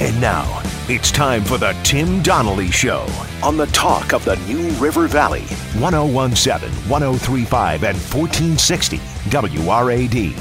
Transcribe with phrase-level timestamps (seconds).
[0.00, 3.06] And now it's time for the Tim Donnelly Show
[3.44, 5.44] on the talk of the New River Valley,
[5.78, 8.96] 1017, 1035, and 1460
[9.30, 10.34] WRAD.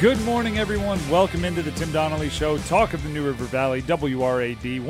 [0.00, 0.98] Good morning, everyone.
[1.10, 4.86] Welcome into the Tim Donnelly Show, talk of the New River Valley, WRAD 101.7,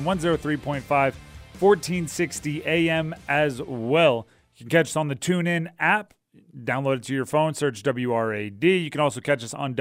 [0.00, 4.26] 103.5, 1460 AM as well.
[4.56, 6.14] You can catch us on the TuneIn app.
[6.64, 8.82] Download it to your phone, search WRAD.
[8.82, 9.76] You can also catch us on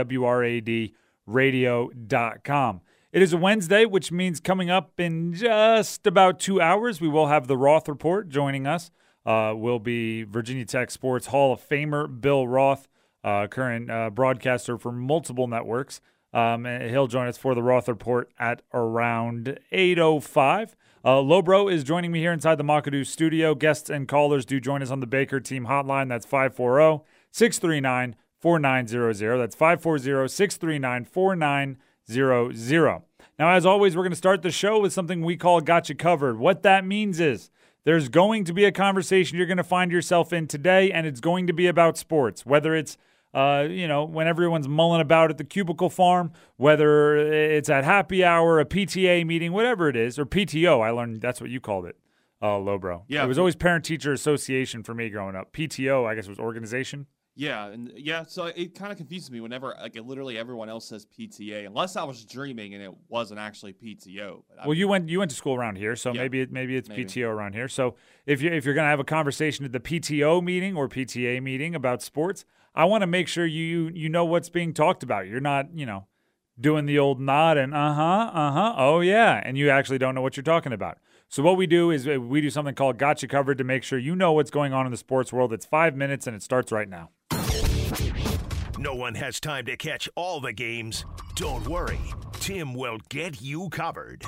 [1.28, 2.82] WRADradio.com.
[3.12, 7.27] It is a Wednesday, which means coming up in just about two hours, we will
[7.27, 8.91] have the Roth Report joining us.
[9.26, 12.88] Uh, will be Virginia Tech Sports Hall of Famer Bill Roth
[13.23, 16.00] uh, current uh, broadcaster for multiple networks.
[16.34, 20.75] Um, he'll join us for the Roth Report at around 8.05.
[21.03, 23.55] Uh, Lobro is joining me here inside the McAdoo studio.
[23.55, 26.09] Guests and callers do join us on the Baker Team hotline.
[26.09, 28.16] That's 540 639
[28.48, 29.38] 4900.
[29.40, 33.02] That's 540 639 4900.
[33.38, 36.39] Now, as always, we're going to start the show with something we call Gotcha Covered.
[36.39, 37.50] What that means is
[37.84, 41.20] there's going to be a conversation you're going to find yourself in today, and it's
[41.20, 42.98] going to be about sports, whether it's
[43.34, 48.23] uh, you know, when everyone's mulling about at the cubicle farm, whether it's at happy
[48.23, 50.82] hour, a PTA meeting, whatever it is, or PTO.
[50.82, 51.98] I learned that's what you called it,
[52.42, 53.04] uh, Lobro.
[53.09, 53.26] Yeah.
[53.26, 55.52] It was always Parent Teacher Association for me growing up.
[55.52, 57.08] PTO, I guess, was organization.
[57.38, 61.05] Yeah, and yeah, so it kind of confuses me whenever like literally everyone else says
[61.05, 64.41] PTA, unless I was dreaming and it wasn't actually PTO.
[64.66, 66.89] well, you went you went to school around here, so yeah, maybe it, maybe it's
[66.89, 67.05] maybe.
[67.05, 67.67] PTO around here.
[67.67, 67.93] So
[68.25, 71.75] if you if you're gonna have a conversation at the PTO meeting or PTA meeting
[71.75, 72.43] about sports,
[72.73, 75.27] I want to make sure you you know what's being talked about.
[75.27, 76.08] You're not you know
[76.59, 80.15] doing the old nod and uh huh uh huh oh yeah, and you actually don't
[80.15, 80.97] know what you're talking about.
[81.30, 84.00] So what we do is uh, we do something called Gotcha Covered to make sure
[84.00, 85.52] you know what's going on in the sports world.
[85.52, 87.09] It's five minutes and it starts right now.
[88.80, 91.03] No one has time to catch all the games.
[91.36, 92.00] Don't worry,
[92.33, 94.23] Tim will get you covered.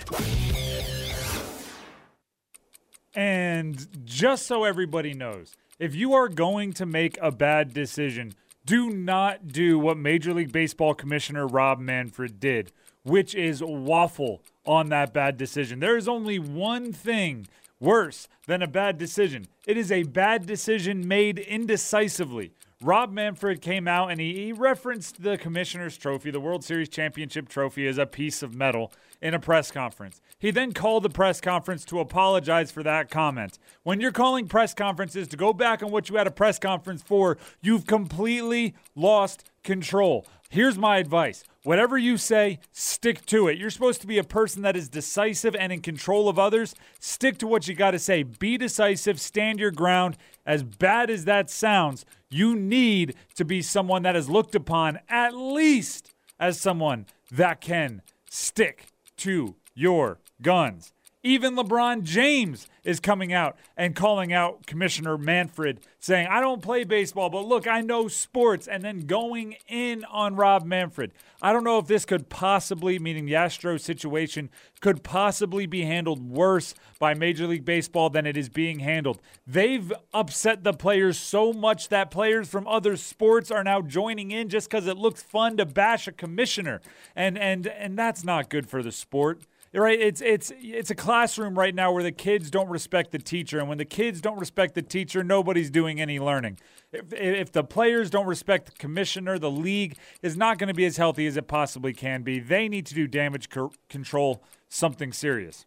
[3.16, 8.34] And just so everybody knows, if you are going to make a bad decision,
[8.66, 12.72] do not do what Major League Baseball Commissioner Rob Manfred did,
[13.04, 15.80] which is waffle on that bad decision.
[15.80, 17.48] There is only one thing
[17.80, 22.54] worse than a bad decision it is a bad decision made indecisively.
[22.82, 27.50] Rob Manfred came out and he, he, referenced the commissioner's trophy, the World Series championship
[27.50, 28.92] trophy, as a piece of metal
[29.22, 30.22] in a press conference.
[30.40, 33.60] He then called the press conference to apologize for that comment.
[33.84, 37.04] When you're calling press conferences to go back on what you had a press conference
[37.04, 40.26] for, you've completely lost control.
[40.50, 43.58] Here's my advice whatever you say, stick to it.
[43.58, 46.76] You're supposed to be a person that is decisive and in control of others.
[47.00, 48.24] Stick to what you got to say.
[48.24, 50.18] Be decisive, stand your ground.
[50.46, 55.36] As bad as that sounds, you need to be someone that is looked upon at
[55.36, 58.88] least as someone that can stick
[59.18, 60.94] to your guns.
[61.22, 66.86] Even LeBron James is coming out and calling out Commissioner Manfred, saying, I don't play
[66.86, 71.12] baseball, but look, I know sports, and then going in on Rob Manfred.
[71.42, 74.50] I don't know if this could possibly, meaning the Astros situation,
[74.80, 79.20] could possibly be handled worse by Major League Baseball than it is being handled.
[79.46, 84.48] They've upset the players so much that players from other sports are now joining in
[84.48, 86.80] just because it looks fun to bash a commissioner.
[87.14, 89.42] And and and that's not good for the sport
[89.74, 93.60] right it's it's it's a classroom right now where the kids don't respect the teacher
[93.60, 96.58] and when the kids don't respect the teacher nobody's doing any learning.
[96.92, 100.86] If, if the players don't respect the commissioner the league is not going to be
[100.86, 102.40] as healthy as it possibly can be.
[102.40, 105.66] They need to do damage co- control something serious.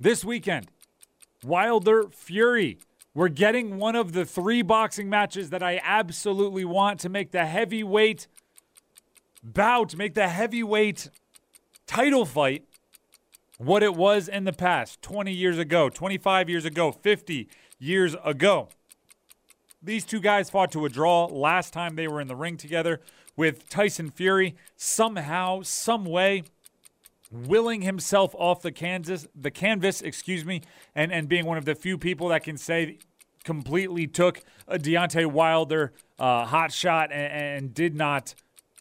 [0.00, 0.68] This weekend
[1.44, 2.78] wilder fury.
[3.14, 7.46] We're getting one of the three boxing matches that i absolutely want to make the
[7.46, 8.26] heavyweight
[9.42, 11.08] bout make the heavyweight
[11.86, 12.64] title fight
[13.58, 18.68] what it was in the past 20 years ago, 25 years ago, 50 years ago.
[19.82, 23.00] These two guys fought to a draw last time they were in the ring together
[23.36, 26.42] with Tyson Fury somehow, some way
[27.30, 30.62] willing himself off the Kansas the canvas, excuse me,
[30.94, 32.98] and and being one of the few people that can say
[33.44, 38.34] completely took a Deontay Wilder uh, hot shot and, and did not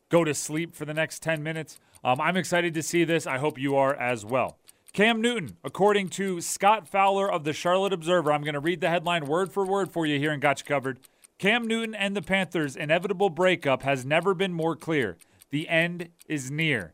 [0.10, 1.80] go to sleep for the next 10 minutes.
[2.04, 3.28] Um, I'm excited to see this.
[3.28, 4.57] I hope you are as well.
[4.95, 8.88] Cam Newton, according to Scott Fowler of the Charlotte Observer, I'm going to read the
[8.88, 11.01] headline word for word for you here and got you covered.
[11.38, 15.18] Cam Newton and the Panthers' inevitable breakup has never been more clear.
[15.50, 16.94] The end is near.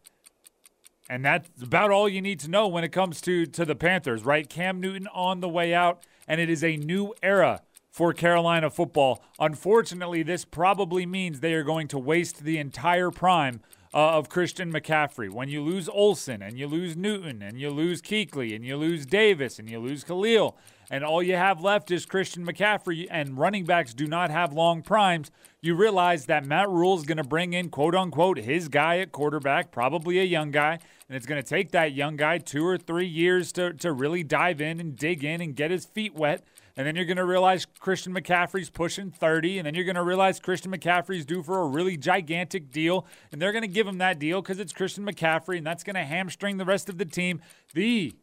[1.12, 4.26] And that's about all you need to know when it comes to, to the Panthers,
[4.26, 4.50] right?
[4.50, 7.62] Cam Newton on the way out, and it is a new era
[7.92, 9.24] for Carolina football.
[9.40, 13.62] Unfortunately, this probably means they are going to waste the entire prime
[13.94, 18.02] uh, of Christian McCaffrey, when you lose Olsen and you lose Newton and you lose
[18.02, 20.58] Kuechly and you lose Davis and you lose Khalil,
[20.90, 24.82] and all you have left is Christian McCaffrey, and running backs do not have long
[24.82, 28.98] primes, you realize that Matt Rhule is going to bring in, quote unquote, his guy
[29.00, 32.66] at quarterback, probably a young guy, and it's going to take that young guy two
[32.66, 36.14] or three years to, to really dive in and dig in and get his feet
[36.14, 36.44] wet.
[36.78, 39.60] And then you're going to realize Christian McCaffrey's pushing 30.
[39.60, 43.06] And then you're going to realize Christian McCaffrey's due for a really gigantic deal.
[43.32, 45.58] And they're going to give him that deal because it's Christian McCaffrey.
[45.58, 47.42] And that's going to hamstring the rest of the team.
[47.74, 48.14] The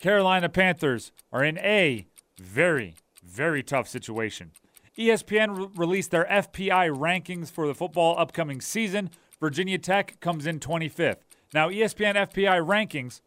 [0.00, 2.06] Carolina Panthers are in a
[2.38, 4.52] very, very tough situation.
[4.98, 9.10] ESPN re- released their FPI rankings for the football upcoming season.
[9.40, 11.20] Virginia Tech comes in 25th.
[11.52, 13.20] Now, ESPN FPI rankings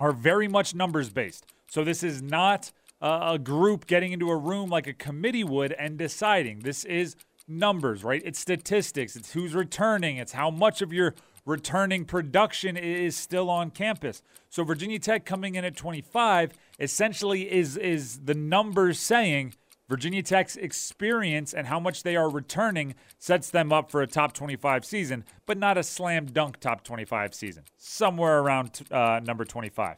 [0.00, 1.46] are very much numbers based.
[1.70, 5.72] So this is not uh, a group getting into a room like a committee would
[5.72, 6.60] and deciding.
[6.60, 7.16] This is
[7.48, 8.22] numbers, right?
[8.24, 9.16] It's statistics.
[9.16, 10.16] It's who's returning.
[10.16, 11.14] It's how much of your
[11.44, 14.22] returning production is still on campus.
[14.50, 19.54] So Virginia Tech coming in at 25 essentially is is the numbers saying
[19.88, 24.32] Virginia Tech's experience and how much they are returning sets them up for a top
[24.32, 27.62] 25 season, but not a slam dunk top 25 season.
[27.76, 29.96] Somewhere around uh, number 25.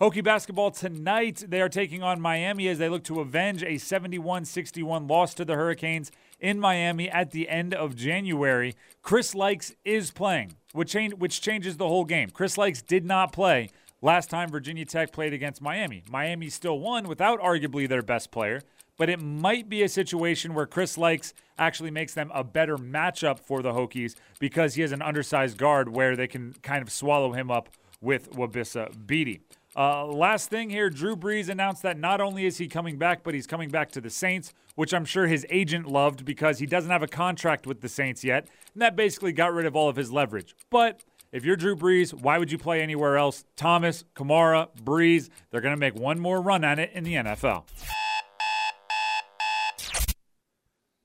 [0.00, 4.44] Hokie basketball tonight, they are taking on Miami as they look to avenge a 71
[4.44, 8.76] 61 loss to the Hurricanes in Miami at the end of January.
[9.02, 12.30] Chris Lykes is playing, which, change, which changes the whole game.
[12.30, 16.04] Chris Lykes did not play last time Virginia Tech played against Miami.
[16.08, 18.62] Miami still won without arguably their best player,
[18.98, 23.40] but it might be a situation where Chris Lykes actually makes them a better matchup
[23.40, 27.32] for the Hokies because he has an undersized guard where they can kind of swallow
[27.32, 27.68] him up
[28.00, 29.40] with Wabissa Bede.
[29.78, 33.32] Uh, last thing here, Drew Brees announced that not only is he coming back, but
[33.32, 36.90] he's coming back to the Saints, which I'm sure his agent loved because he doesn't
[36.90, 39.94] have a contract with the Saints yet, and that basically got rid of all of
[39.94, 40.56] his leverage.
[40.68, 43.44] But if you're Drew Brees, why would you play anywhere else?
[43.54, 47.62] Thomas, Kamara, Brees, they're going to make one more run at it in the NFL.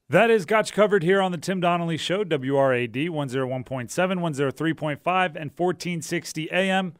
[0.10, 6.52] That is Gotch covered here on the Tim Donnelly Show, WRAD 101.7, 103.5, and 1460
[6.52, 6.94] AM.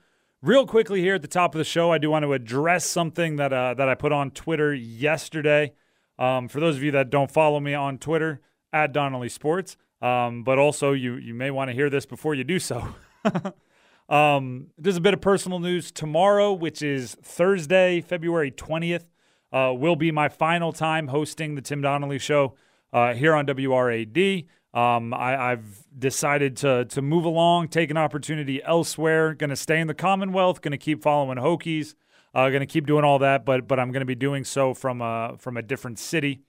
[0.44, 3.38] Real quickly here at the top of the show, I do want to address something
[3.38, 5.72] that uh, that I put on Twitter yesterday.
[6.20, 8.42] Um, for those of you that don't follow me on Twitter,
[8.74, 12.44] at Donnelly Sports, um, but also you you may want to hear this before you
[12.44, 12.94] do so.
[14.10, 19.06] um, there's a bit of personal news tomorrow, which is Thursday, February 20th.
[19.54, 22.56] Uh, will be my final time hosting the Tim Donnelly Show
[22.92, 24.46] uh, here on WRAD.
[24.74, 29.36] Um, I, have decided to to move along, take an opportunity elsewhere.
[29.36, 30.62] Going to stay in the Commonwealth.
[30.62, 31.94] Going to keep following Hokies.
[32.34, 34.74] Uh, going to keep doing all that, but but I'm going to be doing so
[34.74, 36.42] from a from a different city.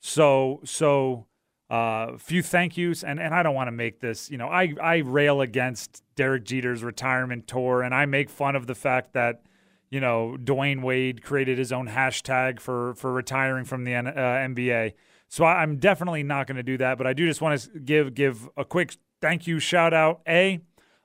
[0.00, 1.26] So so
[1.70, 4.30] a uh, few thank yous, and and I don't want to make this.
[4.30, 8.66] You know, I I rail against Derek Jeter's retirement tour, and I make fun of
[8.66, 9.42] the fact that
[9.90, 14.94] you know Dwyane Wade created his own hashtag for for retiring from the uh, NBA.
[15.28, 18.14] So I'm definitely not going to do that, but I do just want to give
[18.14, 20.60] give a quick thank you shout out a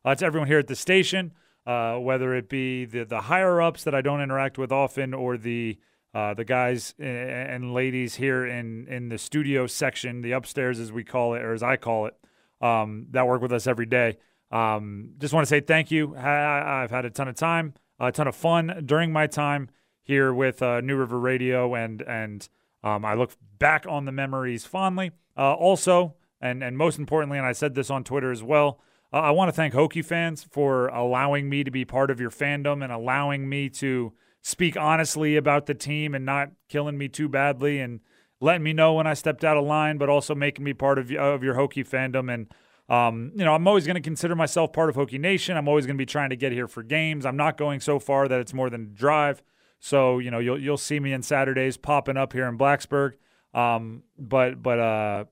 [0.06, 1.34] uh, to everyone here at the station,
[1.66, 5.38] uh, whether it be the the higher ups that I don't interact with often, or
[5.38, 5.78] the
[6.14, 11.04] uh, the guys and ladies here in in the studio section, the upstairs as we
[11.04, 12.16] call it, or as I call it,
[12.62, 14.18] um, that work with us every day.
[14.52, 16.16] Um, just want to say thank you.
[16.16, 19.70] I've had a ton of time, a ton of fun during my time
[20.02, 22.48] here with uh, New River Radio and and.
[22.84, 25.12] Um, I look back on the memories fondly.
[25.38, 28.80] Uh, also, and, and most importantly, and I said this on Twitter as well,
[29.14, 32.32] uh, I want to thank Hokie fans for allowing me to be part of your
[32.32, 37.30] fandom and allowing me to speak honestly about the team and not killing me too
[37.30, 38.02] badly and
[38.42, 41.12] letting me know when I stepped out of line, but also making me part of,
[41.12, 42.34] of your Hokie fandom.
[42.34, 42.48] And,
[42.90, 45.56] um, you know, I'm always going to consider myself part of Hokie Nation.
[45.56, 47.26] I'm always going to be trying to get here for games.
[47.26, 49.42] I'm not going so far that it's more than drive.
[49.84, 53.16] So you know you'll you'll see me in Saturdays popping up here in Blacksburg.
[53.54, 55.26] Um, but but uh,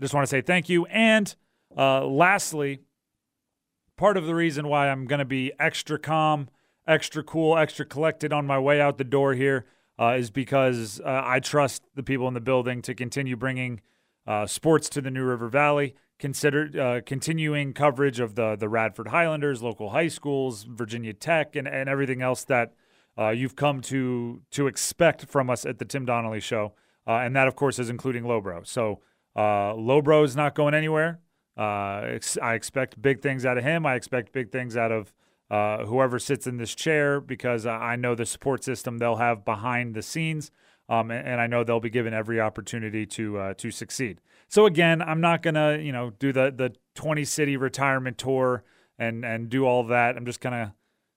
[0.00, 0.86] just want to say thank you.
[0.86, 1.34] And
[1.76, 2.82] uh, lastly,
[3.96, 6.48] part of the reason why I'm going to be extra calm,
[6.86, 9.66] extra cool, extra collected on my way out the door here
[9.98, 13.80] uh, is because uh, I trust the people in the building to continue bringing
[14.24, 15.96] uh, sports to the New River Valley.
[16.20, 21.66] Consider uh, continuing coverage of the the Radford Highlanders, local high schools, Virginia Tech, and,
[21.66, 22.72] and everything else that
[23.18, 26.74] uh, you've come to to expect from us at the Tim Donnelly Show,
[27.06, 28.66] uh, and that of course is including Lowbro.
[28.66, 29.00] So
[29.34, 31.20] uh, Lowbro is not going anywhere.
[31.56, 33.86] Uh, ex- I expect big things out of him.
[33.86, 35.12] I expect big things out of
[35.50, 40.02] whoever sits in this chair because I know the support system they'll have behind the
[40.02, 40.50] scenes,
[40.88, 44.20] um, and, and, I know they'll be given every opportunity to uh, to succeed.
[44.48, 48.62] So again, I'm not gonna you know do the the 20 city retirement tour
[48.98, 50.16] and and do all that.
[50.16, 50.74] I'm just gonna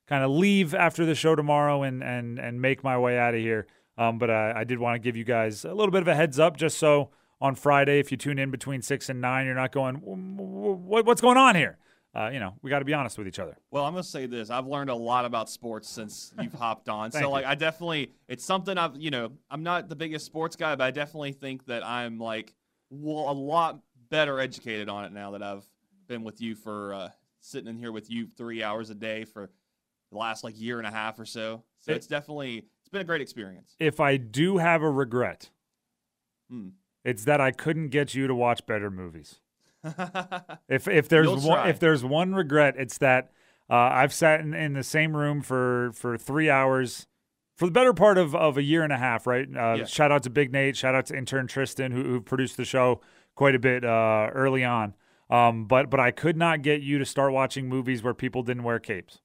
[0.09, 3.39] kind of leave after the show tomorrow and and and make my way out of
[3.39, 3.67] here.
[3.97, 6.15] Um, but I, I did want to give you guys a little bit of a
[6.15, 7.11] heads up, just so
[7.41, 11.21] on Friday, if you tune in between six and nine, you're not going, what, what's
[11.21, 11.77] going on here?
[12.13, 13.55] Uh, you know, we got to be honest with each other.
[13.69, 17.11] Well, I'm gonna say this: I've learned a lot about sports since you've hopped on.
[17.11, 17.51] so, like, you.
[17.51, 20.91] I definitely, it's something I've, you know, I'm not the biggest sports guy, but I
[20.91, 22.55] definitely think that I'm like,
[22.89, 25.63] well, a lot better educated on it now that I've
[26.07, 27.09] been with you for uh,
[27.41, 29.51] sitting in here with you three hours a day for
[30.11, 31.63] the last like year and a half or so.
[31.79, 33.75] So it, it's definitely it's been a great experience.
[33.79, 35.49] If I do have a regret,
[36.49, 36.69] hmm.
[37.03, 39.39] it's that I couldn't get you to watch better movies.
[40.67, 43.31] if if there's one, if there's one regret, it's that
[43.69, 47.07] uh, I've sat in, in, the same room for for three hours
[47.55, 49.25] for the better part of, of a year and a half.
[49.27, 49.47] Right.
[49.47, 49.85] Uh, yeah.
[49.85, 50.75] Shout out to Big Nate.
[50.75, 53.01] Shout out to intern Tristan who, who produced the show
[53.35, 54.95] quite a bit uh, early on.
[55.29, 58.63] Um, but but I could not get you to start watching movies where people didn't
[58.63, 59.19] wear capes.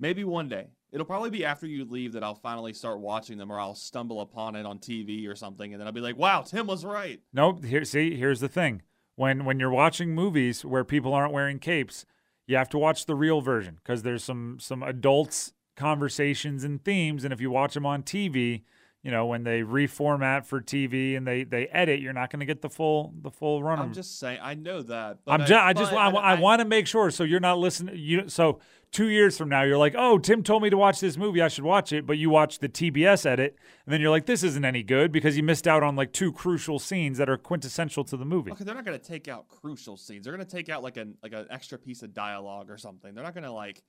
[0.00, 0.68] Maybe one day.
[0.92, 4.20] It'll probably be after you leave that I'll finally start watching them, or I'll stumble
[4.22, 7.20] upon it on TV or something, and then I'll be like, "Wow, Tim was right."
[7.32, 7.64] Nope.
[7.64, 8.82] Here, see, here's the thing:
[9.14, 12.06] when when you're watching movies where people aren't wearing capes,
[12.46, 17.22] you have to watch the real version because there's some some adults conversations and themes,
[17.22, 18.62] and if you watch them on TV,
[19.02, 22.46] you know when they reformat for TV and they they edit, you're not going to
[22.46, 23.78] get the full the full run.
[23.78, 25.18] I'm just saying, I know that.
[25.26, 27.96] I'm just, I, just I, I, I want to make sure so you're not listening.
[27.96, 28.58] You so
[28.92, 31.48] two years from now you're like, oh, Tim told me to watch this movie, I
[31.48, 33.56] should watch it, but you watch the TBS edit,
[33.86, 36.32] and then you're like, this isn't any good because you missed out on like two
[36.32, 38.50] crucial scenes that are quintessential to the movie.
[38.52, 40.24] Okay, they're not going to take out crucial scenes.
[40.24, 43.14] They're going to take out like an like an extra piece of dialogue or something.
[43.14, 43.82] They're not going to like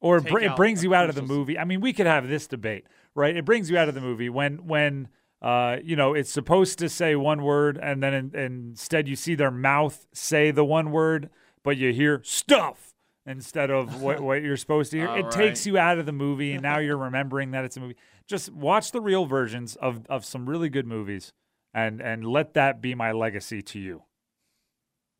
[0.00, 1.58] or br- it brings you out of the movie.
[1.58, 3.36] I mean, we could have this debate, right?
[3.36, 5.08] It brings you out of the movie when when
[5.42, 9.34] uh, you know it's supposed to say one word, and then in, instead you see
[9.34, 11.30] their mouth say the one word,
[11.62, 12.94] but you hear stuff
[13.28, 15.08] instead of what, what you're supposed to hear.
[15.08, 15.30] it right.
[15.30, 17.96] takes you out of the movie, and now you're remembering that it's a movie.
[18.26, 21.32] Just watch the real versions of of some really good movies,
[21.72, 24.02] and and let that be my legacy to you.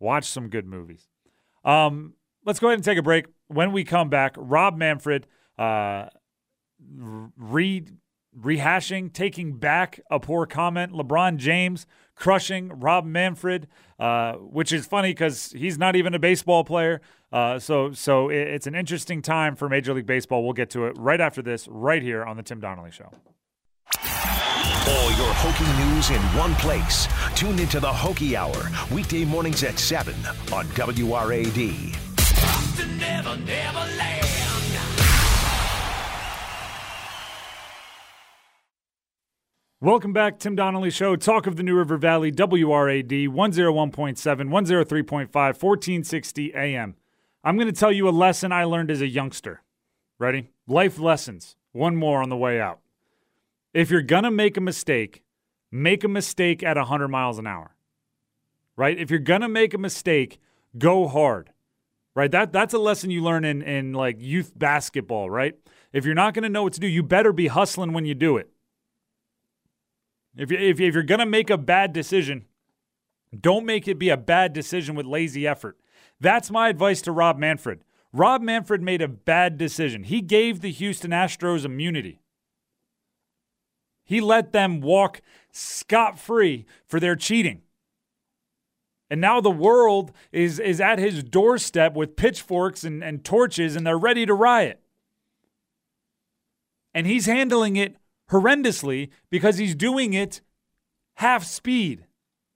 [0.00, 1.09] Watch some good movies.
[1.65, 3.27] Um, let's go ahead and take a break.
[3.49, 5.27] When we come back, Rob Manfred
[5.59, 6.07] uh,
[7.37, 7.87] re-
[8.38, 10.93] rehashing, taking back a poor comment.
[10.93, 16.65] LeBron James crushing Rob Manfred, uh, which is funny because he's not even a baseball
[16.65, 17.00] player.
[17.30, 20.44] Uh, so, so it, it's an interesting time for Major League Baseball.
[20.44, 23.12] We'll get to it right after this, right here on the Tim Donnelly Show.
[24.88, 27.08] All your Hokie news in one place.
[27.35, 30.14] Tune into the Hokie Hour, weekday mornings at 7
[30.52, 31.97] on WRAD.
[32.99, 33.88] Never, never
[39.80, 41.14] Welcome back, Tim Donnelly Show.
[41.14, 46.97] Talk of the New River Valley, WRAD 101.7, 103.5, 1460 AM.
[47.45, 49.62] I'm going to tell you a lesson I learned as a youngster.
[50.18, 50.50] Ready?
[50.66, 51.57] Life lessons.
[51.73, 52.80] One more on the way out.
[53.73, 55.23] If you're going to make a mistake,
[55.71, 57.76] make a mistake at 100 miles an hour.
[58.76, 58.99] Right?
[58.99, 60.40] If you're going to make a mistake,
[60.76, 61.50] go hard.
[62.14, 62.30] Right?
[62.30, 65.54] That that's a lesson you learn in in like youth basketball, right?
[65.92, 68.14] If you're not going to know what to do, you better be hustling when you
[68.14, 68.50] do it.
[70.37, 72.45] If, you, if, if you're going to make a bad decision,
[73.38, 75.78] don't make it be a bad decision with lazy effort.
[76.21, 77.81] That's my advice to Rob Manfred.
[78.13, 80.05] Rob Manfred made a bad decision.
[80.05, 82.21] He gave the Houston Astros immunity.
[84.05, 85.21] He let them walk
[85.53, 87.63] scot free for their cheating.
[89.11, 93.87] And now the world is, is at his doorstep with pitchforks and, and torches, and
[93.87, 94.81] they're ready to riot.
[96.95, 97.97] And he's handling it
[98.31, 100.41] horrendously because he's doing it
[101.17, 102.07] half speed,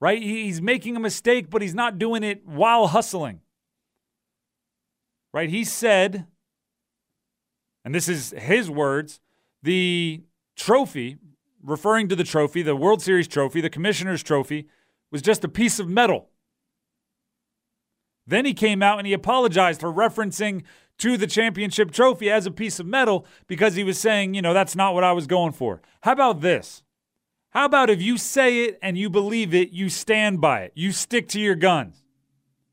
[0.01, 0.23] right?
[0.23, 3.41] He's making a mistake, but he's not doing it while hustling,
[5.33, 5.49] right?
[5.49, 6.27] He said,
[7.85, 9.21] and this is his words,
[9.63, 10.23] the
[10.57, 11.19] trophy,
[11.63, 14.69] referring to the trophy, the World Series trophy, the commissioner's trophy,
[15.11, 16.29] was just a piece of metal.
[18.27, 20.63] Then he came out and he apologized for referencing
[20.99, 24.55] to the championship trophy as a piece of metal because he was saying, you know,
[24.55, 25.83] that's not what I was going for.
[26.03, 26.83] How about this?
[27.51, 30.93] How about if you say it and you believe it, you stand by it, you
[30.93, 32.02] stick to your guns?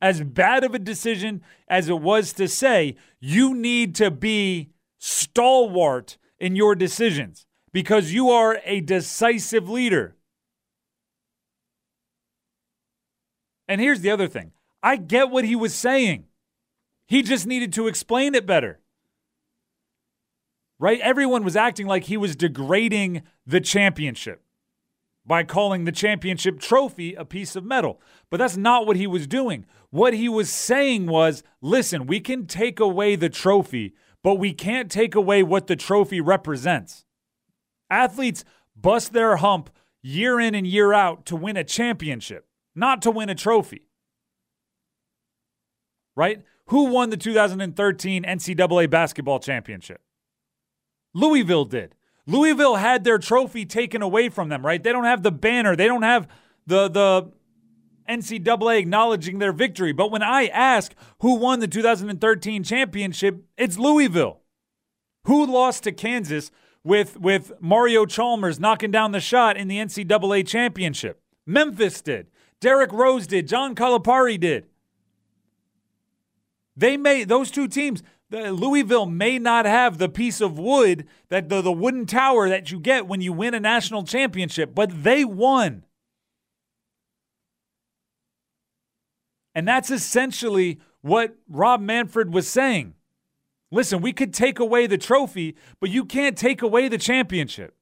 [0.01, 6.17] As bad of a decision as it was to say, you need to be stalwart
[6.39, 10.15] in your decisions because you are a decisive leader.
[13.67, 14.51] And here's the other thing
[14.81, 16.25] I get what he was saying.
[17.07, 18.79] He just needed to explain it better.
[20.79, 20.99] Right?
[21.01, 24.43] Everyone was acting like he was degrading the championship
[25.29, 28.01] by calling the championship trophy a piece of metal.
[28.31, 29.63] But that's not what he was doing.
[29.91, 33.93] What he was saying was listen, we can take away the trophy,
[34.23, 37.05] but we can't take away what the trophy represents.
[37.91, 38.43] Athletes
[38.75, 39.69] bust their hump
[40.01, 43.87] year in and year out to win a championship, not to win a trophy.
[46.15, 46.41] Right?
[46.69, 50.01] Who won the 2013 NCAA basketball championship?
[51.13, 51.93] Louisville did.
[52.29, 54.81] Louisville had their trophy taken away from them, right?
[54.81, 56.27] They don't have the banner, they don't have
[56.67, 57.31] the the
[58.07, 59.91] NCAA acknowledging their victory.
[59.91, 64.39] But when I ask who won the 2013 championship, it's Louisville.
[65.25, 66.51] Who lost to Kansas
[66.83, 71.21] with with Mario Chalmers knocking down the shot in the NCAA championship?
[71.45, 72.27] Memphis did.
[72.59, 73.47] Derrick Rose did.
[73.47, 74.67] John Calipari did.
[76.75, 81.49] They made those two teams the, Louisville may not have the piece of wood that
[81.49, 85.25] the, the wooden tower that you get when you win a national championship, but they
[85.25, 85.85] won.
[89.55, 92.93] And that's essentially what Rob Manfred was saying.
[93.71, 97.75] Listen, we could take away the trophy, but you can't take away the championship.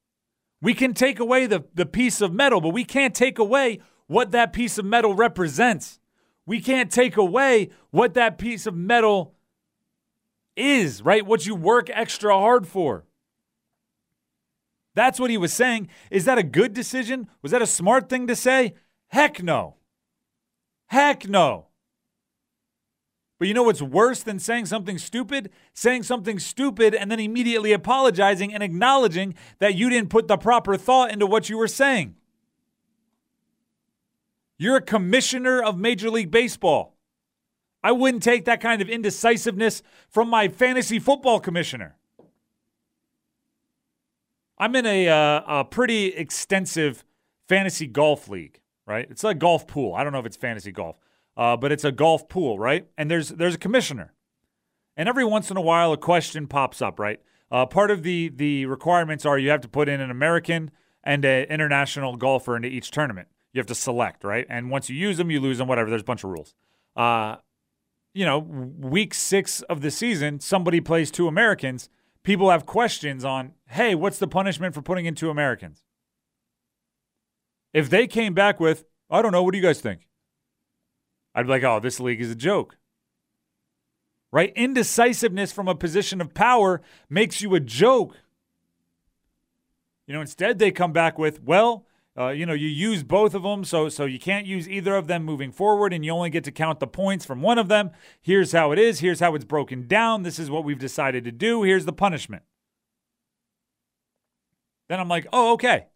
[0.60, 4.32] We can take away the, the piece of metal, but we can't take away what
[4.32, 6.00] that piece of metal represents.
[6.46, 9.34] We can't take away what that piece of metal
[10.58, 11.24] is, right?
[11.24, 13.04] What you work extra hard for.
[14.94, 15.88] That's what he was saying.
[16.10, 17.28] Is that a good decision?
[17.40, 18.74] Was that a smart thing to say?
[19.08, 19.76] Heck no.
[20.86, 21.68] Heck no.
[23.38, 25.50] But you know what's worse than saying something stupid?
[25.72, 30.76] Saying something stupid and then immediately apologizing and acknowledging that you didn't put the proper
[30.76, 32.16] thought into what you were saying.
[34.58, 36.97] You're a commissioner of Major League Baseball.
[37.82, 41.96] I wouldn't take that kind of indecisiveness from my fantasy football commissioner.
[44.58, 47.04] I'm in a, uh, a pretty extensive
[47.48, 49.06] fantasy golf league, right?
[49.10, 49.94] It's a golf pool.
[49.94, 50.96] I don't know if it's fantasy golf,
[51.36, 52.88] uh, but it's a golf pool, right?
[52.98, 54.12] And there's there's a commissioner,
[54.96, 57.20] and every once in a while a question pops up, right?
[57.50, 60.70] Uh, part of the the requirements are you have to put in an American
[61.04, 63.28] and an international golfer into each tournament.
[63.52, 64.46] You have to select, right?
[64.50, 65.68] And once you use them, you lose them.
[65.68, 65.88] Whatever.
[65.88, 66.54] There's a bunch of rules.
[66.94, 67.36] Uh,
[68.14, 71.88] you know, week six of the season, somebody plays two Americans,
[72.22, 75.84] people have questions on, hey, what's the punishment for putting in two Americans?
[77.72, 80.08] If they came back with, I don't know, what do you guys think?
[81.34, 82.76] I'd be like, oh, this league is a joke.
[84.32, 84.52] Right?
[84.56, 88.16] Indecisiveness from a position of power makes you a joke.
[90.06, 91.86] You know, instead they come back with, well,
[92.18, 95.06] uh, you know, you use both of them, so so you can't use either of
[95.06, 97.90] them moving forward, and you only get to count the points from one of them.
[98.20, 99.00] Here's how it is.
[99.00, 100.24] Here's how it's broken down.
[100.24, 101.62] This is what we've decided to do.
[101.62, 102.42] Here's the punishment.
[104.88, 105.86] Then I'm like, oh, okay,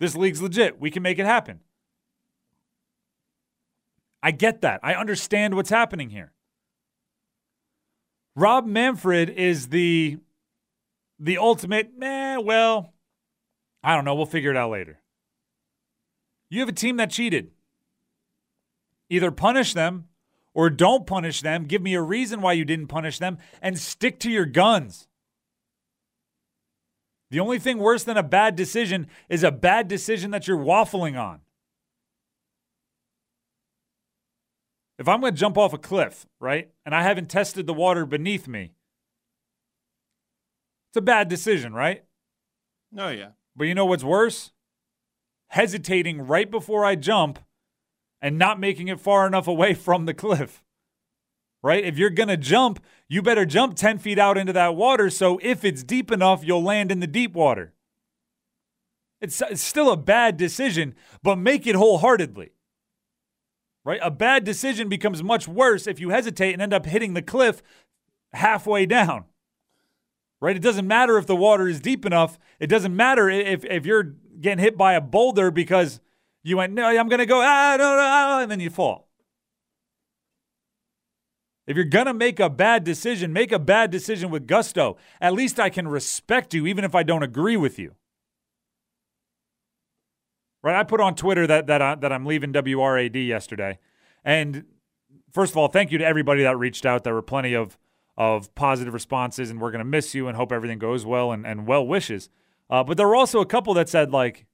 [0.00, 0.80] this league's legit.
[0.80, 1.60] We can make it happen.
[4.22, 4.80] I get that.
[4.82, 6.32] I understand what's happening here.
[8.34, 10.18] Rob Manfred is the
[11.18, 12.94] the ultimate, eh, well,
[13.84, 14.14] I don't know.
[14.14, 15.01] We'll figure it out later.
[16.52, 17.50] You have a team that cheated.
[19.08, 20.08] Either punish them
[20.52, 21.64] or don't punish them.
[21.64, 25.08] Give me a reason why you didn't punish them and stick to your guns.
[27.30, 31.18] The only thing worse than a bad decision is a bad decision that you're waffling
[31.18, 31.40] on.
[34.98, 38.04] If I'm going to jump off a cliff, right, and I haven't tested the water
[38.04, 38.72] beneath me,
[40.90, 42.04] it's a bad decision, right?
[42.98, 43.30] Oh, yeah.
[43.56, 44.52] But you know what's worse?
[45.52, 47.38] Hesitating right before I jump
[48.22, 50.62] and not making it far enough away from the cliff.
[51.62, 51.84] Right?
[51.84, 55.38] If you're going to jump, you better jump 10 feet out into that water so
[55.42, 57.72] if it's deep enough, you'll land in the deep water.
[59.20, 62.50] It's, it's still a bad decision, but make it wholeheartedly.
[63.84, 64.00] Right?
[64.02, 67.62] A bad decision becomes much worse if you hesitate and end up hitting the cliff
[68.32, 69.24] halfway down.
[70.40, 70.56] Right?
[70.56, 72.38] It doesn't matter if the water is deep enough.
[72.58, 76.00] It doesn't matter if, if you're getting hit by a boulder because
[76.42, 79.08] you went, no, I'm going to go, ah, no, no, and then you fall.
[81.66, 84.96] If you're going to make a bad decision, make a bad decision with gusto.
[85.20, 87.94] At least I can respect you, even if I don't agree with you.
[90.62, 90.76] Right?
[90.76, 93.78] I put on Twitter that, that, I, that I'm leaving WRAD yesterday.
[94.24, 94.64] And
[95.32, 97.04] first of all, thank you to everybody that reached out.
[97.04, 97.78] There were plenty of,
[98.16, 101.46] of positive responses, and we're going to miss you and hope everything goes well and,
[101.46, 102.28] and well wishes.
[102.72, 104.46] Uh, but there were also a couple that said, like,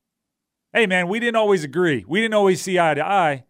[0.72, 2.04] hey, man, we didn't always agree.
[2.08, 3.44] We didn't always see eye to eye,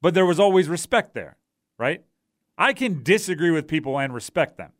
[0.00, 1.36] but there was always respect there,
[1.78, 2.04] right?
[2.56, 4.70] I can disagree with people and respect them.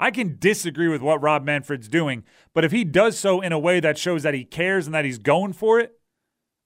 [0.00, 3.58] I can disagree with what Rob Manfred's doing, but if he does so in a
[3.58, 6.00] way that shows that he cares and that he's going for it,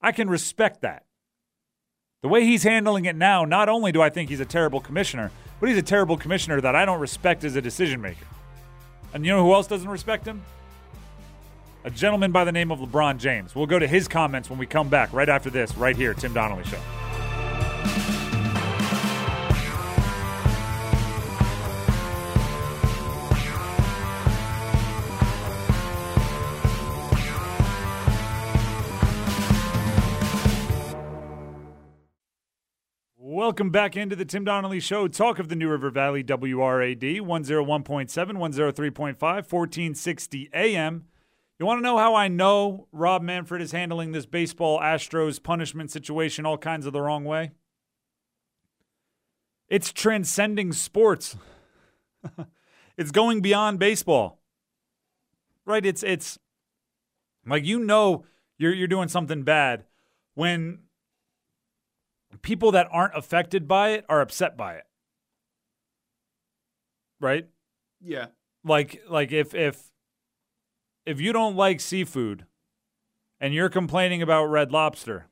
[0.00, 1.06] I can respect that.
[2.22, 5.32] The way he's handling it now, not only do I think he's a terrible commissioner,
[5.58, 8.26] but he's a terrible commissioner that I don't respect as a decision maker.
[9.12, 10.44] And you know who else doesn't respect him?
[11.88, 13.54] A gentleman by the name of LeBron James.
[13.54, 16.34] We'll go to his comments when we come back right after this, right here, Tim
[16.34, 16.78] Donnelly Show.
[33.16, 35.08] Welcome back into the Tim Donnelly Show.
[35.08, 41.06] Talk of the New River Valley, WRAD, 101.7, 103.5, 1460 AM.
[41.58, 45.90] You want to know how I know Rob Manfred is handling this baseball Astros punishment
[45.90, 47.50] situation all kinds of the wrong way?
[49.68, 51.36] It's transcending sports.
[52.96, 54.40] it's going beyond baseball.
[55.66, 55.84] Right?
[55.84, 56.38] It's it's
[57.44, 58.24] like you know
[58.56, 59.84] you're you're doing something bad
[60.34, 60.78] when
[62.40, 64.84] people that aren't affected by it are upset by it.
[67.20, 67.48] Right?
[68.00, 68.26] Yeah.
[68.64, 69.90] Like like if if
[71.08, 72.44] if you don't like seafood
[73.40, 75.26] and you're complaining about red lobster,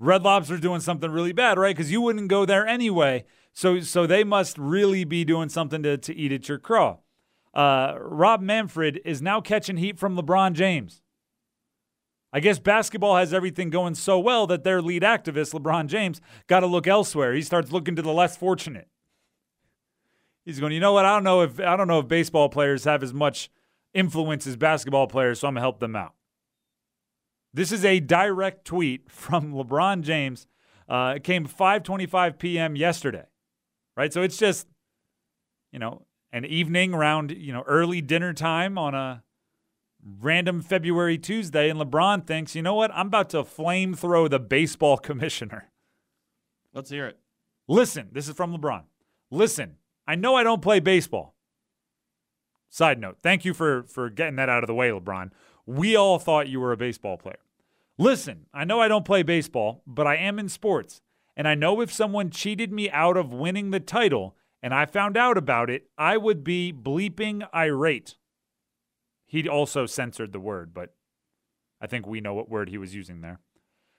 [0.00, 1.76] red lobster's doing something really bad, right?
[1.76, 3.24] Because you wouldn't go there anyway.
[3.52, 6.98] So so they must really be doing something to, to eat at your craw.
[7.54, 11.00] Uh, Rob Manfred is now catching heat from LeBron James.
[12.32, 16.60] I guess basketball has everything going so well that their lead activist, LeBron James, got
[16.60, 17.34] to look elsewhere.
[17.34, 18.88] He starts looking to the less fortunate.
[20.44, 21.04] He's going, you know what?
[21.04, 23.48] I don't know if I don't know if baseball players have as much
[23.94, 26.14] influence as basketball players, so I'm gonna help them out.
[27.54, 30.46] This is a direct tweet from LeBron James.
[30.88, 32.76] Uh, it came 5:25 p.m.
[32.76, 33.26] yesterday,
[33.96, 34.12] right?
[34.12, 34.66] So it's just,
[35.70, 39.22] you know, an evening around, you know, early dinner time on a
[40.02, 42.90] random February Tuesday, and LeBron thinks, you know what?
[42.92, 45.70] I'm about to flame throw the baseball commissioner.
[46.74, 47.18] Let's hear it.
[47.68, 48.84] Listen, this is from LeBron.
[49.30, 49.76] Listen,
[50.06, 51.34] I know I don't play baseball.
[52.72, 55.30] Side note, thank you for for getting that out of the way, LeBron.
[55.66, 57.36] We all thought you were a baseball player.
[57.98, 61.02] Listen, I know I don't play baseball, but I am in sports.
[61.36, 65.18] And I know if someone cheated me out of winning the title and I found
[65.18, 68.16] out about it, I would be bleeping irate.
[69.26, 70.94] He also censored the word, but
[71.78, 73.40] I think we know what word he was using there.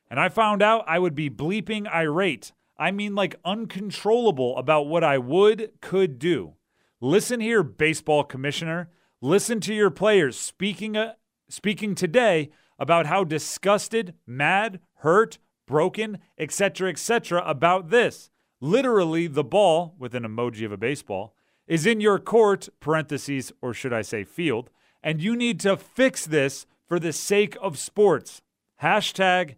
[0.09, 2.53] And I found out I would be bleeping irate.
[2.75, 6.55] I mean, like uncontrollable about what I would, could do.
[7.03, 8.89] Listen here, baseball commissioner.
[9.19, 11.15] Listen to your players speaking, uh,
[11.49, 15.37] speaking today about how disgusted, mad, hurt,
[15.67, 18.29] broken, etc., etc., about this.
[18.61, 21.35] Literally, the ball, with an emoji of a baseball,
[21.67, 24.69] is in your court, parentheses, or should I say field,
[25.03, 28.41] and you need to fix this for the sake of sports.
[28.81, 29.55] Hashtag,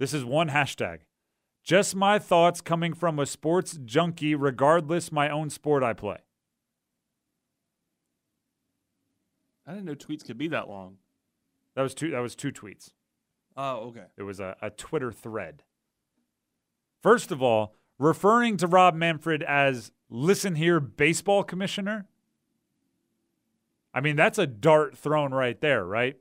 [0.00, 1.02] this is one hashtag.
[1.62, 6.18] Just my thoughts coming from a sports junkie, regardless my own sport I play.
[9.68, 10.96] I didn't know tweets could be that long.
[11.76, 12.10] That was two.
[12.10, 12.92] That was two tweets.
[13.54, 14.06] Oh, okay.
[14.16, 15.62] It was a, a Twitter thread.
[17.02, 22.06] First of all, referring to Rob Manfred as "listen here, baseball commissioner."
[23.92, 26.16] I mean, that's a dart thrown right there, right?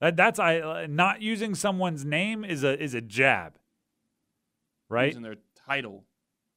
[0.00, 3.58] That that's I uh, not using someone's name is a is a jab.
[4.88, 5.08] Right?
[5.08, 5.36] Using their
[5.66, 6.04] title.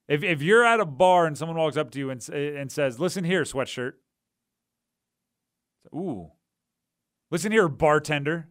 [0.07, 2.99] If if you're at a bar and someone walks up to you and and says,
[2.99, 3.93] "Listen here, sweatshirt."
[5.93, 6.31] Ooh.
[7.29, 8.49] Listen here, bartender.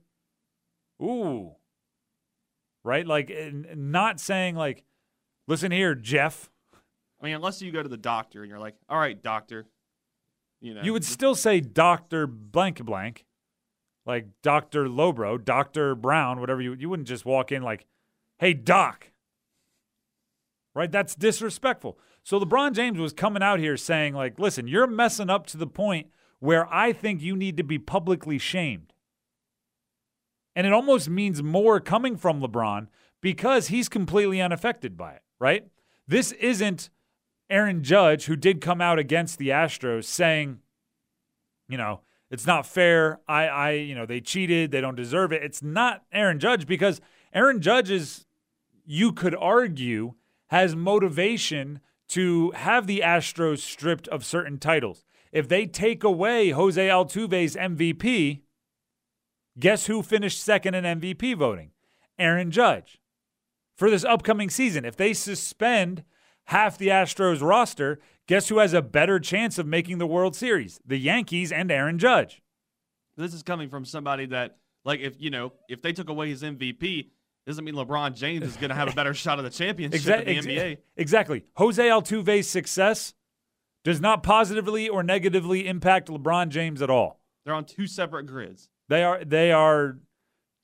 [1.02, 1.52] Ooh.
[2.82, 3.06] Right?
[3.06, 3.30] Like
[3.76, 4.84] not saying like,
[5.46, 6.50] "Listen here, Jeff."
[7.20, 9.66] I mean, unless you go to the doctor and you're like, "All right, doctor,
[10.60, 13.26] you know, you would still say Doctor Blank Blank,
[14.06, 16.72] like Doctor Lobro, Doctor Brown, whatever you.
[16.72, 17.86] You wouldn't just walk in like,
[18.38, 19.12] "Hey, Doc."
[20.74, 20.90] Right?
[20.90, 21.98] That's disrespectful.
[22.22, 25.66] So LeBron James was coming out here saying, like, "Listen, you're messing up to the
[25.66, 26.08] point
[26.40, 28.92] where I think you need to be publicly shamed."
[30.56, 32.88] And it almost means more coming from LeBron
[33.20, 35.66] because he's completely unaffected by it, right?
[36.08, 36.90] This isn't
[37.48, 40.58] Aaron Judge, who did come out against the Astros, saying,
[41.68, 42.00] you know,
[42.30, 43.20] it's not fair.
[43.28, 44.70] I, I, you know, they cheated.
[44.70, 45.42] They don't deserve it.
[45.42, 47.00] It's not Aaron Judge because
[47.32, 48.26] Aaron Judge is,
[48.84, 50.14] you could argue,
[50.48, 55.04] has motivation to have the Astros stripped of certain titles.
[55.32, 58.42] If they take away Jose Altuve's MVP,
[59.58, 61.70] guess who finished second in MVP voting?
[62.18, 63.00] Aaron Judge.
[63.76, 66.04] For this upcoming season, if they suspend
[66.44, 70.80] half the Astros roster, guess who has a better chance of making the World Series?
[70.84, 72.42] The Yankees and Aaron Judge.
[73.16, 76.42] This is coming from somebody that Like if you know if they took away his
[76.42, 77.10] MVP,
[77.46, 80.24] doesn't mean LeBron James is going to have a better shot at the championship Exa-
[80.24, 80.78] in the NBA.
[80.96, 81.44] Exactly.
[81.54, 83.14] Jose Altuve's success
[83.84, 87.20] does not positively or negatively impact LeBron James at all.
[87.44, 88.68] They're on two separate grids.
[88.88, 89.98] They are they are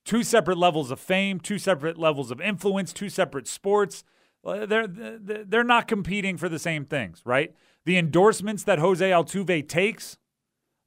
[0.04, 4.04] two separate levels of fame, two separate levels of influence, two separate sports.
[4.44, 7.54] Uh, They're they're not competing for the same things, right?
[7.84, 10.18] The endorsements that Jose Altuve takes,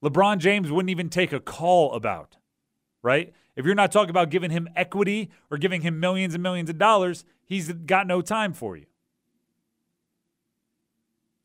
[0.04, 2.38] LeBron James wouldn't even take a call about,
[3.02, 3.34] right?
[3.56, 6.78] If you're not talking about giving him equity or giving him millions and millions of
[6.78, 8.86] dollars, he's got no time for you.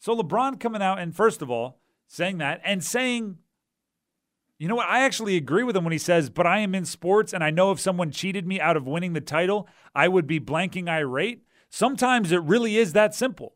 [0.05, 3.39] So LeBron coming out and first of all saying that and saying
[4.59, 4.87] you know what?
[4.87, 7.49] I actually agree with him when he says, but I am in sports and I
[7.49, 11.47] know if someone cheated me out of winning the title, I would be blanking irate.
[11.71, 13.55] Sometimes it really is that simple.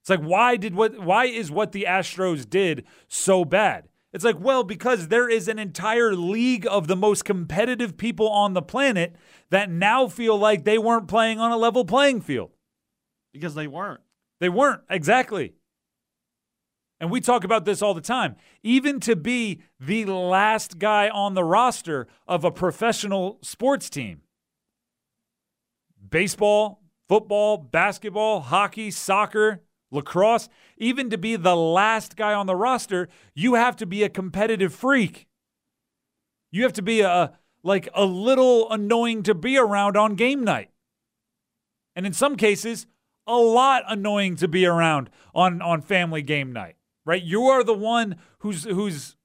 [0.00, 3.88] It's like why did what why is what the Astros did so bad?
[4.14, 8.54] It's like, well, because there is an entire league of the most competitive people on
[8.54, 9.14] the planet
[9.50, 12.52] that now feel like they weren't playing on a level playing field.
[13.34, 14.00] Because they weren't.
[14.40, 15.54] They weren't, exactly.
[16.98, 18.36] And we talk about this all the time.
[18.62, 24.22] Even to be the last guy on the roster of a professional sports team
[26.08, 33.08] baseball, football, basketball, hockey, soccer, lacrosse, even to be the last guy on the roster,
[33.34, 35.26] you have to be a competitive freak.
[36.50, 40.70] You have to be a like a little annoying to be around on game night.
[41.96, 42.86] And in some cases,
[43.26, 46.76] a lot annoying to be around on on family game night.
[47.04, 47.22] Right?
[47.22, 49.16] You are the one who's who's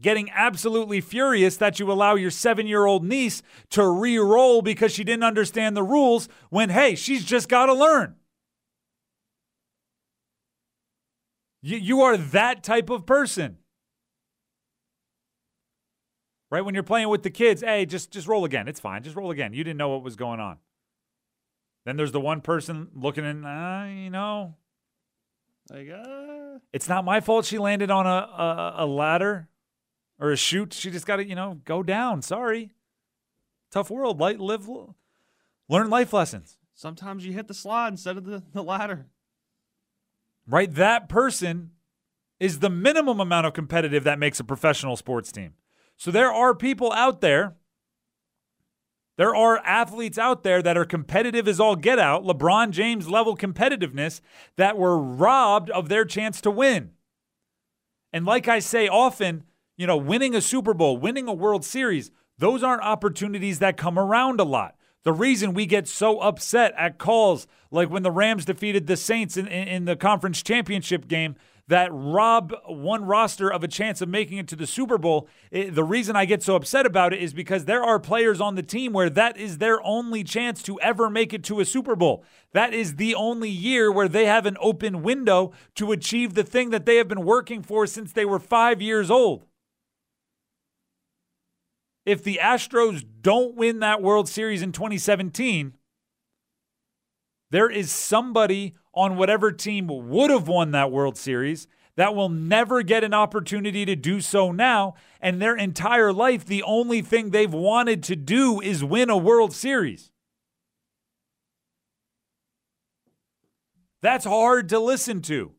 [0.00, 5.76] getting absolutely furious that you allow your 7-year-old niece to re-roll because she didn't understand
[5.76, 8.16] the rules when hey, she's just got to learn.
[11.62, 13.58] You, you are that type of person.
[16.50, 16.60] Right?
[16.60, 18.68] When you're playing with the kids, hey, just just roll again.
[18.68, 19.02] It's fine.
[19.02, 19.52] Just roll again.
[19.52, 20.58] You didn't know what was going on.
[21.84, 24.54] Then there's the one person looking in, uh, you know,
[25.70, 29.48] Like, uh, it's not my fault she landed on a, a, a ladder
[30.18, 30.72] or a chute.
[30.72, 32.22] She just got to, you know, go down.
[32.22, 32.72] Sorry.
[33.70, 34.18] Tough world.
[34.20, 34.68] Light, live,
[35.68, 36.56] learn life lessons.
[36.74, 39.06] sometimes you hit the slide instead of the, the ladder.
[40.46, 40.72] right?
[40.72, 41.70] That person
[42.40, 45.54] is the minimum amount of competitive that makes a professional sports team.
[45.96, 47.56] So there are people out there,
[49.16, 53.36] there are athletes out there that are competitive as all get out, LeBron James level
[53.36, 54.20] competitiveness,
[54.56, 56.90] that were robbed of their chance to win.
[58.12, 59.44] And like I say often,
[59.76, 63.98] you know, winning a Super Bowl, winning a World Series, those aren't opportunities that come
[63.98, 64.76] around a lot.
[65.04, 69.36] The reason we get so upset at calls like when the Rams defeated the Saints
[69.36, 71.36] in, in, in the conference championship game
[71.68, 75.74] that rob one roster of a chance of making it to the Super Bowl, it,
[75.74, 78.62] the reason I get so upset about it is because there are players on the
[78.62, 82.22] team where that is their only chance to ever make it to a Super Bowl.
[82.52, 86.70] That is the only year where they have an open window to achieve the thing
[86.70, 89.46] that they have been working for since they were five years old.
[92.04, 95.72] If the Astros don't win that World Series in 2017,
[97.50, 102.82] there is somebody on whatever team would have won that World Series that will never
[102.82, 104.94] get an opportunity to do so now.
[105.20, 109.52] And their entire life, the only thing they've wanted to do is win a World
[109.52, 110.10] Series.
[114.02, 115.52] That's hard to listen to.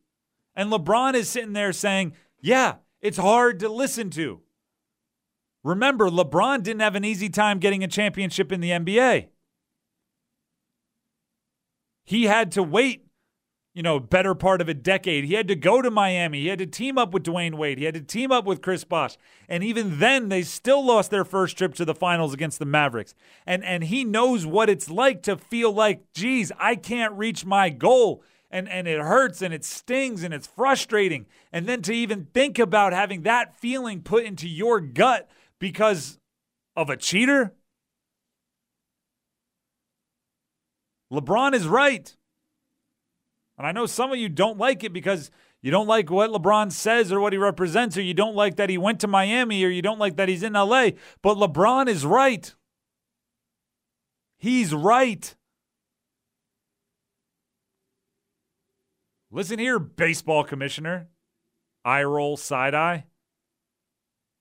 [0.54, 4.40] And LeBron is sitting there saying, Yeah, it's hard to listen to.
[5.64, 9.28] Remember, LeBron didn't have an easy time getting a championship in the NBA.
[12.04, 13.05] He had to wait,
[13.76, 15.24] you know, better part of a decade.
[15.24, 16.40] He had to go to Miami.
[16.40, 17.76] He had to team up with Dwyane Wade.
[17.76, 19.18] He had to team up with Chris Bosh.
[19.50, 23.14] And even then, they still lost their first trip to the finals against the Mavericks.
[23.46, 27.68] And and he knows what it's like to feel like, geez, I can't reach my
[27.68, 28.22] goal.
[28.50, 31.26] And, and it hurts and it stings and it's frustrating.
[31.52, 36.18] And then to even think about having that feeling put into your gut because
[36.74, 37.52] of a cheater?
[41.12, 42.16] LeBron is right.
[43.58, 45.30] And I know some of you don't like it because
[45.62, 48.70] you don't like what LeBron says or what he represents, or you don't like that
[48.70, 50.90] he went to Miami, or you don't like that he's in LA.
[51.22, 52.54] But LeBron is right.
[54.38, 55.34] He's right.
[59.30, 61.08] Listen here, baseball commissioner.
[61.84, 63.06] Eye roll, side eye.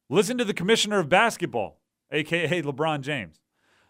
[0.09, 3.41] Listen to the commissioner of basketball, aka LeBron James.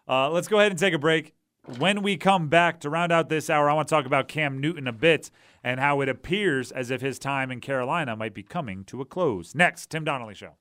[0.08, 1.35] Uh, let's go ahead and take a break.
[1.66, 4.60] When we come back to round out this hour, I want to talk about Cam
[4.60, 5.32] Newton a bit
[5.64, 9.04] and how it appears as if his time in Carolina might be coming to a
[9.04, 9.52] close.
[9.52, 10.52] Next, Tim Donnelly Show.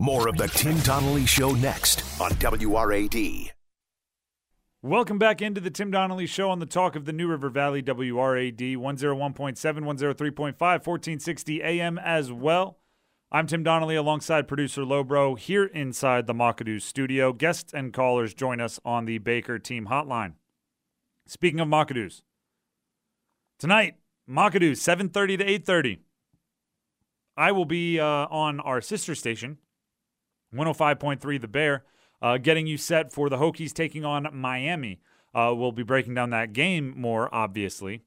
[0.00, 3.50] More of the Tim Donnelly Show next on WRAD.
[4.82, 7.80] Welcome back into the Tim Donnelly Show on the talk of the New River Valley,
[7.80, 12.81] WRAD 101.7, 103.5, 1460 AM as well.
[13.34, 17.32] I'm Tim Donnelly alongside producer Lobro here inside the Macado's studio.
[17.32, 20.34] Guests and callers join us on the Baker Team Hotline.
[21.26, 22.24] Speaking of Macado's,
[23.58, 23.94] tonight,
[24.26, 25.98] Macado's, 7.30 to 8.30.
[27.34, 29.56] I will be uh, on our sister station,
[30.54, 31.84] 105.3 The Bear,
[32.20, 35.00] uh, getting you set for the Hokies taking on Miami.
[35.34, 38.02] Uh, we'll be breaking down that game more, obviously,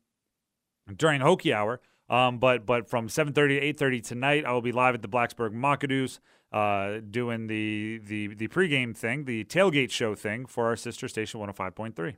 [0.96, 1.82] during Hokie Hour.
[2.10, 5.54] Um, but but from 7:30 to 8:30 tonight, I will be live at the Blacksburg
[5.54, 6.20] Macado's,
[6.52, 11.40] uh, doing the the the pregame thing, the tailgate show thing for our sister station
[11.40, 12.16] 105.3.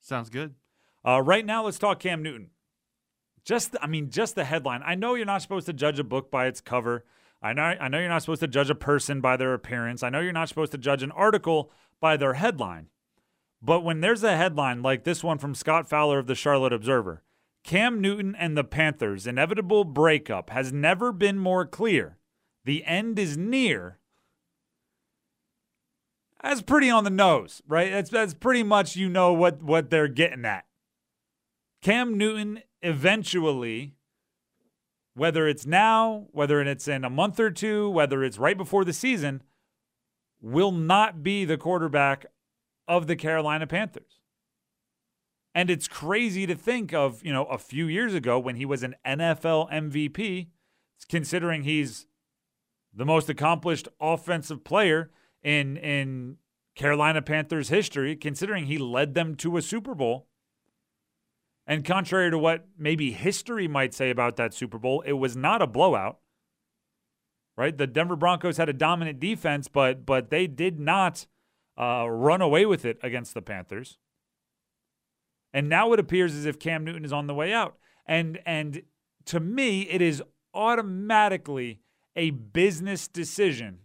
[0.00, 0.54] Sounds good.
[1.06, 2.50] Uh, right now, let's talk Cam Newton.
[3.44, 4.82] Just I mean, just the headline.
[4.84, 7.04] I know you're not supposed to judge a book by its cover.
[7.42, 10.02] I know I know you're not supposed to judge a person by their appearance.
[10.02, 12.88] I know you're not supposed to judge an article by their headline.
[13.60, 17.22] But when there's a headline like this one from Scott Fowler of the Charlotte Observer,
[17.64, 22.18] Cam Newton and the Panthers' inevitable breakup has never been more clear.
[22.64, 23.98] The end is near.
[26.42, 27.90] That's pretty on the nose, right?
[27.90, 30.66] That's that's pretty much you know what what they're getting at.
[31.80, 33.94] Cam Newton eventually
[35.14, 38.92] whether it's now, whether it's in a month or two, whether it's right before the
[38.92, 39.42] season,
[40.40, 42.26] will not be the quarterback
[42.86, 44.20] of the Carolina Panthers.
[45.54, 48.82] And it's crazy to think of, you know, a few years ago when he was
[48.82, 50.48] an NFL MVP,
[51.08, 52.06] considering he's
[52.92, 55.10] the most accomplished offensive player
[55.42, 56.38] in in
[56.74, 60.26] Carolina Panthers history, considering he led them to a Super Bowl.
[61.66, 65.62] And contrary to what maybe history might say about that Super Bowl, it was not
[65.62, 66.18] a blowout.
[67.56, 67.78] Right?
[67.78, 71.26] The Denver Broncos had a dominant defense, but but they did not
[71.78, 73.98] uh, run away with it against the Panthers.
[75.54, 77.76] And now it appears as if Cam Newton is on the way out.
[78.06, 78.82] And and
[79.26, 81.80] to me, it is automatically
[82.16, 83.78] a business decision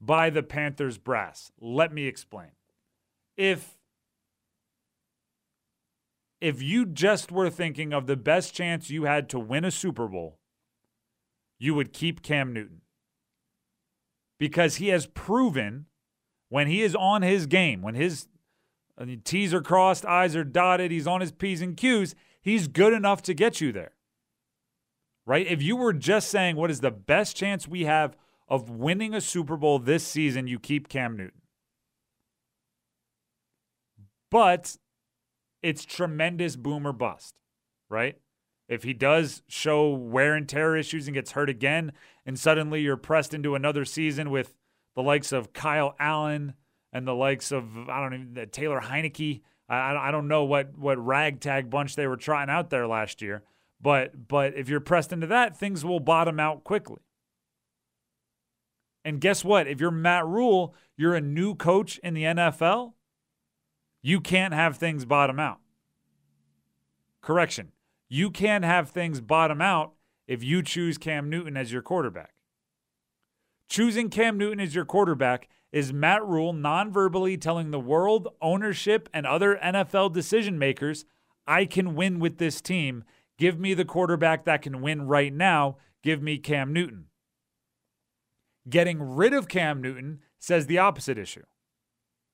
[0.00, 1.50] by the Panthers brass.
[1.58, 2.50] Let me explain.
[3.38, 3.78] If
[6.42, 10.08] if you just were thinking of the best chance you had to win a Super
[10.08, 10.38] Bowl,
[11.58, 12.82] you would keep Cam Newton.
[14.38, 15.86] Because he has proven
[16.48, 18.26] when he is on his game, when his
[19.00, 22.92] uh, T's are crossed, I's are dotted, he's on his P's and Q's, he's good
[22.92, 23.92] enough to get you there.
[25.26, 25.46] Right?
[25.46, 28.16] If you were just saying what is the best chance we have
[28.48, 31.40] of winning a Super Bowl this season, you keep Cam Newton.
[34.30, 34.76] But
[35.62, 37.34] it's tremendous boom or bust,
[37.88, 38.18] right?
[38.68, 41.92] If he does show wear and tear issues and gets hurt again,
[42.24, 44.54] and suddenly you're pressed into another season with
[44.94, 46.54] the likes of Kyle Allen
[46.92, 49.42] and the likes of I don't know Taylor Heinicke.
[49.68, 53.42] I, I don't know what what ragtag bunch they were trying out there last year,
[53.80, 57.00] but but if you're pressed into that, things will bottom out quickly.
[59.04, 59.66] And guess what?
[59.66, 62.92] If you're Matt Rhule, you're a new coach in the NFL.
[64.02, 65.60] You can't have things bottom out.
[67.22, 67.72] Correction.
[68.08, 69.92] You can't have things bottom out
[70.26, 72.34] if you choose Cam Newton as your quarterback.
[73.68, 79.08] Choosing Cam Newton as your quarterback is Matt Rhule non verbally telling the world, ownership,
[79.12, 81.04] and other NFL decision makers,
[81.46, 83.04] I can win with this team.
[83.38, 85.78] Give me the quarterback that can win right now.
[86.02, 87.06] Give me Cam Newton.
[88.68, 91.44] Getting rid of Cam Newton says the opposite issue,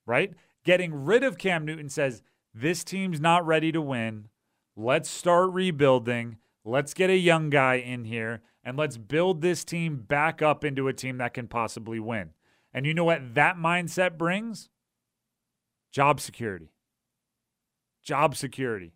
[0.07, 0.35] right?
[0.65, 2.23] Getting rid of Cam Newton says,
[2.53, 4.29] this team's not ready to win.
[4.75, 6.39] Let's start rebuilding.
[6.65, 10.89] Let's get a young guy in here and let's build this team back up into
[10.89, 12.31] a team that can possibly win.
[12.77, 14.69] And you know what that mindset brings?
[15.93, 16.69] Job security.
[18.05, 18.93] Job security.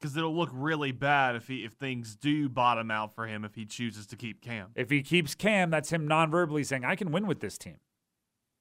[0.00, 3.54] Because it'll look really bad if he if things do bottom out for him if
[3.54, 4.68] he chooses to keep Cam.
[4.74, 7.76] If he keeps Cam, that's him non-verbally saying, "I can win with this team.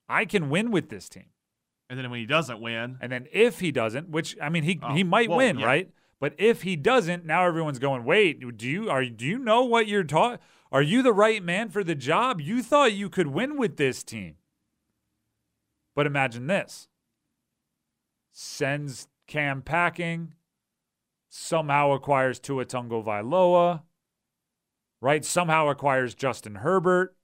[0.10, 1.28] I can win with this team."
[1.90, 4.82] And then when he doesn't win, and then if he doesn't, which I mean he
[4.84, 5.66] oh, he might well, win, yeah.
[5.66, 5.90] right?
[6.20, 9.88] But if he doesn't, now everyone's going, "Wait, do you are do you know what
[9.88, 10.42] you're taught?
[10.72, 12.40] Are you the right man for the job?
[12.40, 14.36] You thought you could win with this team."
[15.96, 16.88] But imagine this.
[18.32, 20.36] Sends Cam packing,
[21.30, 23.84] somehow acquires Tua Tagovailoa,
[25.02, 25.26] right?
[25.26, 27.16] Somehow acquires Justin Herbert,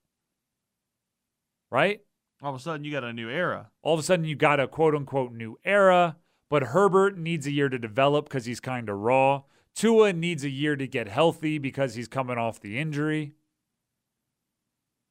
[1.72, 2.02] right?
[2.42, 3.72] All of a sudden, you got a new era.
[3.82, 6.18] All of a sudden, you got a quote unquote new era.
[6.50, 9.44] But Herbert needs a year to develop because he's kind of raw.
[9.76, 13.34] Tua needs a year to get healthy because he's coming off the injury.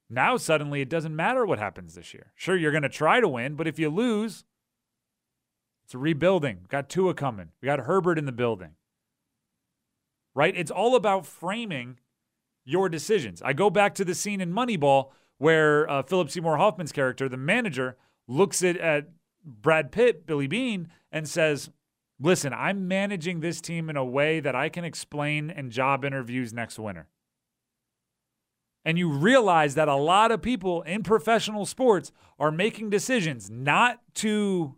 [0.08, 2.32] Now suddenly it doesn't matter what happens this year.
[2.34, 4.44] Sure, you're going to try to win, but if you lose,
[5.84, 6.60] it's a rebuilding.
[6.62, 7.50] We got Tua coming.
[7.60, 8.70] We got Herbert in the building.
[10.34, 10.56] Right?
[10.56, 12.00] It's all about framing
[12.64, 13.42] your decisions.
[13.42, 17.36] I go back to the scene in Moneyball where uh, Philip Seymour Hoffman's character, the
[17.36, 17.96] manager,
[18.26, 19.10] looks at, at
[19.44, 21.70] Brad Pitt, Billy Beane, and says,
[22.20, 26.52] Listen, I'm managing this team in a way that I can explain in job interviews
[26.52, 27.08] next winter.
[28.84, 34.00] And you realize that a lot of people in professional sports are making decisions not
[34.16, 34.76] to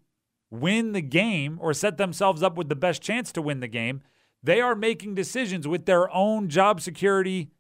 [0.51, 4.03] win the game or set themselves up with the best chance to win the game.
[4.43, 7.51] They are making decisions with their own job security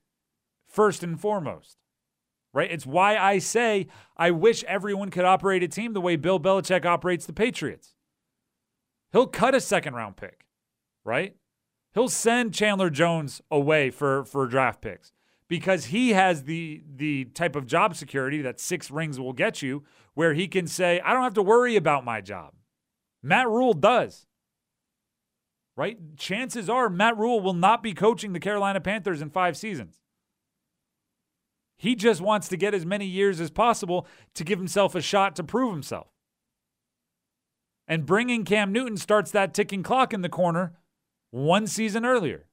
[0.69, 1.79] first and foremost.
[2.55, 2.71] Right?
[2.71, 6.87] It's why I say I wish everyone could operate a team the way Bill Belichick
[6.87, 7.96] operates the Patriots.
[9.17, 10.45] He'll cut a second round pick,
[11.03, 11.37] right?
[11.95, 15.11] He'll send Chandler Jones away for, for draft picks
[15.49, 19.85] because he has the the type of job security that six rings will get you
[20.13, 22.53] where he can say, I don't have to worry about my job.
[23.23, 24.27] Matt Rhule does.
[25.79, 25.97] Right?
[26.19, 30.03] Chances are Matt Rhule will not be coaching the Carolina Panthers in five seasons.
[31.79, 35.35] He just wants to get as many years as possible to give himself a shot
[35.37, 36.09] to prove himself.
[37.89, 40.73] And bringing Cam Newton starts that ticking clock in the corner
[41.31, 42.47] one season earlier.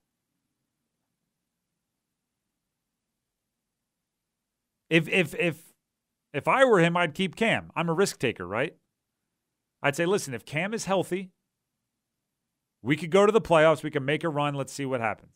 [4.90, 5.74] If if if
[6.34, 7.72] if I were him, I'd keep Cam.
[7.76, 8.76] I'm a risk taker, right?
[9.82, 11.32] I'd say, listen, if Cam is healthy,
[12.82, 15.34] we could go to the playoffs, we can make a run, let's see what happens.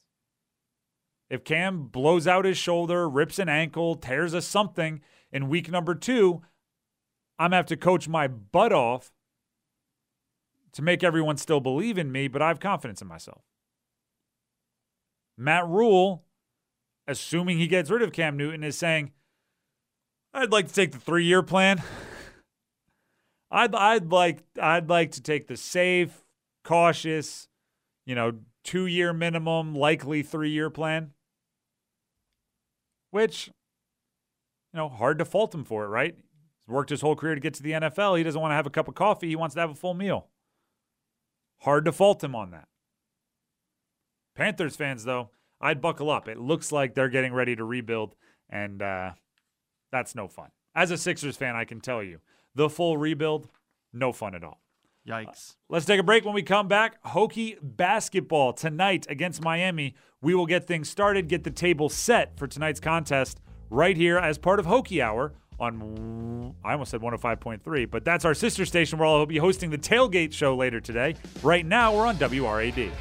[1.30, 5.94] If Cam blows out his shoulder, rips an ankle, tears a something in week number
[5.96, 6.42] two,
[7.38, 9.12] I'm gonna have to coach my butt off
[10.74, 13.42] to make everyone still believe in me, but I have confidence in myself.
[15.38, 16.24] Matt Rhule,
[17.08, 19.12] assuming he gets rid of Cam Newton, is saying,
[20.34, 21.82] I'd like to take the three year plan.
[23.52, 26.26] I'd I'd like I'd like to take the safe,
[26.64, 27.48] cautious,
[28.06, 31.12] you know, two year minimum, likely three year plan.
[33.12, 33.48] Which,
[34.74, 36.14] you know, hard to fault him for it, right?
[36.14, 38.18] He's worked his whole career to get to the NFL.
[38.18, 39.30] He doesn't want to have a cup of coffee.
[39.30, 40.28] He wants to have a full meal.
[41.62, 42.68] Hard to fault him on that.
[44.36, 46.28] Panthers fans, though, I'd buckle up.
[46.28, 48.16] It looks like they're getting ready to rebuild,
[48.50, 49.12] and uh,
[49.92, 50.50] that's no fun.
[50.76, 52.20] As a Sixers fan, I can tell you
[52.54, 53.50] the full rebuild,
[53.92, 54.62] no fun at all.
[55.08, 55.52] Yikes.
[55.52, 56.26] Uh, let's take a break.
[56.26, 59.96] When we come back, Hokie basketball tonight against Miami.
[60.22, 63.40] We will get things started, get the table set for tonight's contest
[63.70, 68.34] right here as part of Hokie Hour on, I almost said 105.3, but that's our
[68.34, 71.16] sister station where I'll be hosting the tailgate show later today.
[71.42, 72.92] Right now, we're on WRAD.